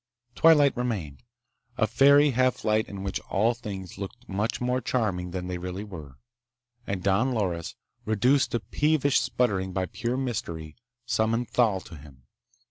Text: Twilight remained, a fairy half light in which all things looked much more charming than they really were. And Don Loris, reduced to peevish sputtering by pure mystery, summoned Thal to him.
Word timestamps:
Twilight 0.33 0.75
remained, 0.75 1.21
a 1.77 1.85
fairy 1.85 2.31
half 2.31 2.65
light 2.65 2.87
in 2.89 3.03
which 3.03 3.19
all 3.29 3.53
things 3.53 3.99
looked 3.99 4.27
much 4.27 4.59
more 4.59 4.81
charming 4.81 5.29
than 5.29 5.45
they 5.45 5.59
really 5.59 5.83
were. 5.83 6.17
And 6.87 7.03
Don 7.03 7.33
Loris, 7.33 7.75
reduced 8.03 8.49
to 8.53 8.61
peevish 8.61 9.19
sputtering 9.19 9.73
by 9.73 9.85
pure 9.85 10.17
mystery, 10.17 10.75
summoned 11.05 11.51
Thal 11.51 11.81
to 11.81 11.97
him. 11.97 12.23